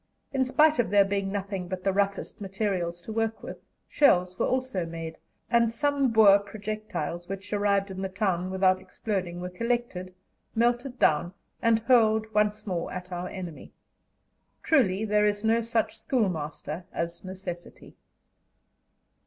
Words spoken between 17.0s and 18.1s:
necessity.